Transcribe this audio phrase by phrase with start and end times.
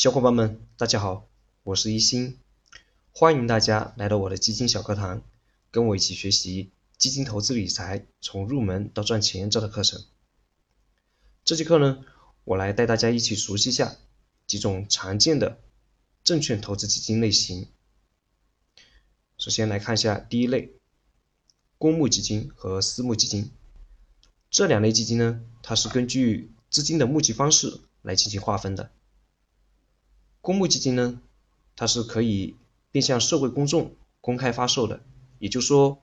[0.00, 1.28] 小伙伴们，大家好，
[1.62, 2.38] 我是一心，
[3.12, 5.22] 欢迎大家来到我的基金小课堂，
[5.70, 10.02] 跟我一起学习基金投资理财从入门到赚钱这套课程。
[11.44, 12.02] 这节课呢，
[12.44, 13.94] 我来带大家一起熟悉一下
[14.46, 15.60] 几种常见的
[16.24, 17.68] 证券投资基金类型。
[19.36, 20.72] 首先来看一下第一类，
[21.76, 23.50] 公募基金和私募基金。
[24.48, 28.90] 这两类基金呢，它是根据资金的募集方式来进行划分的。
[30.50, 31.22] 公募基金呢，
[31.76, 32.56] 它是可以
[32.90, 35.00] 面向社会公众公开发售的，
[35.38, 36.02] 也就是说，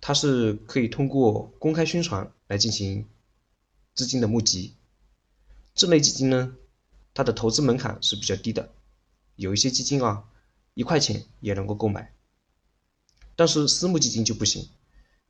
[0.00, 3.06] 它是可以通过公开宣传来进行
[3.92, 4.74] 资金的募集。
[5.74, 6.56] 这类基金呢，
[7.12, 8.72] 它的投资门槛是比较低的，
[9.36, 10.24] 有一些基金啊，
[10.72, 12.14] 一块钱也能够购买。
[13.36, 14.70] 但是私募基金就不行，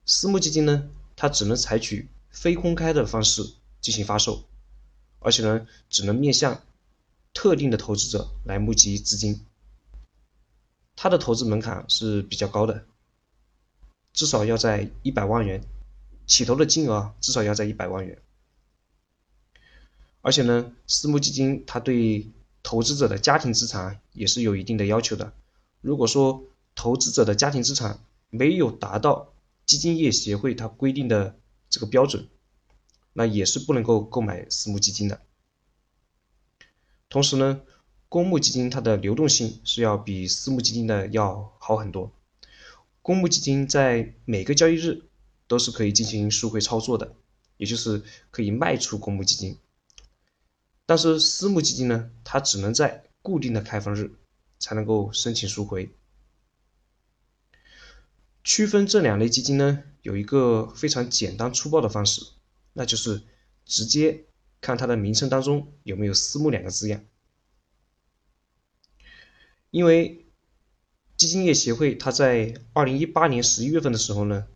[0.06, 4.44] 私募基金呢，它只能采取非公开的方式进行发售，
[5.18, 6.62] 而且呢，只能面向。
[7.32, 9.44] 特定的投资者来募集资金，
[10.96, 12.84] 它的投资门槛是比较高的，
[14.12, 15.62] 至少要在一百万元，
[16.26, 18.20] 起投的金额至少要在一百万元。
[20.22, 22.30] 而且呢，私募基金它对
[22.62, 25.32] 投资者的家庭资产也是有一定的要求的。
[25.80, 26.44] 如果说
[26.74, 29.32] 投资者的家庭资产没有达到
[29.64, 31.36] 基金业协会它规定的
[31.70, 32.28] 这个标准，
[33.14, 35.22] 那也是不能够购买私募基金的。
[37.10, 37.60] 同时呢，
[38.08, 42.12] 公募基金它的流动性是要比私募基金的要好很多。
[43.02, 45.02] 公募基金在每个交易日
[45.48, 47.16] 都是可以进行赎回操作的，
[47.56, 49.58] 也就是可以卖出公募基金。
[50.86, 54.14] 但是私募基金呢，它只能在固定的开放日
[54.60, 55.90] 才能够申请赎回。
[58.44, 62.24] 区分这两类基金呢，有一个非常简单粗暴的方式，
[62.72, 63.22] 那就是
[63.66, 64.26] 直接。
[64.60, 67.02] 看它的名称当中有没有“私募”两个字样，
[69.70, 70.26] 因为
[71.16, 74.46] 基金业协会它在二零一八年十一月份的时候呢，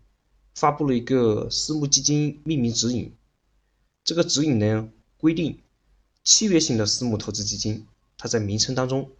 [0.54, 3.14] 发布了一个私募基金命名指引。
[4.04, 5.62] 这个指引呢规定，
[6.22, 7.86] 契约型的私募投资基金，
[8.18, 9.10] 它在名称当中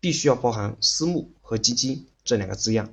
[0.00, 2.92] 必须要包含“私募”和“基金”这两个字样。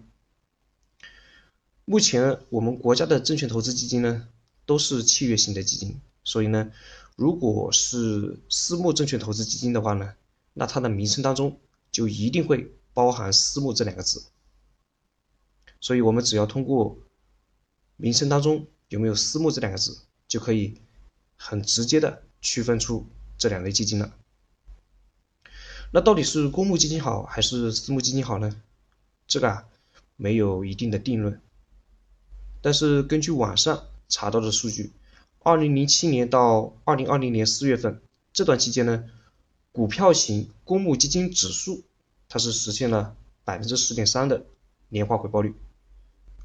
[1.85, 4.27] 目前我们国家的证券投资基金呢，
[4.67, 6.71] 都是契约型的基金，所以呢。
[7.17, 10.13] 如果是私募证券投资基金的话呢，
[10.53, 11.59] 那它的名称当中
[11.91, 14.23] 就一定会包含“私募”这两个字。
[15.81, 16.95] 所以，我们只要通过
[17.95, 20.79] 名称当中有没有“私募”这两个字，就可以
[21.37, 24.13] 很直接的区分出这两类基金了。
[25.91, 28.61] 那到底是公募基金好还是私募基金好呢？
[29.25, 29.67] 这个啊，
[30.15, 31.41] 没有一定的定论。
[32.61, 34.91] 但是根据网上查到的数据。
[35.39, 38.01] 二零零七年到二零二零年四月份
[38.33, 39.09] 这段期间呢，
[39.71, 41.83] 股票型公募基金指数
[42.27, 44.45] 它是实现了百分之十点三的
[44.89, 45.55] 年化回报率，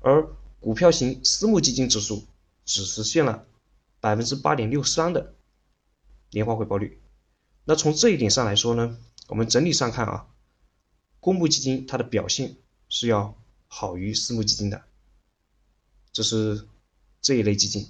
[0.00, 0.28] 而
[0.60, 2.24] 股票型私募基金指数
[2.64, 3.46] 只实现了
[4.00, 5.34] 百分之八点六三的
[6.30, 7.00] 年化回报率。
[7.64, 8.98] 那从这一点上来说呢，
[9.28, 10.28] 我们整体上看啊，
[11.18, 12.56] 公募基金它的表现
[12.88, 13.36] 是要
[13.66, 14.82] 好于私募基金的，
[16.12, 16.68] 这是
[17.20, 17.88] 这一类基金。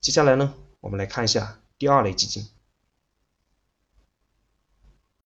[0.00, 2.46] 接下来呢，我们来看一下第二类基金。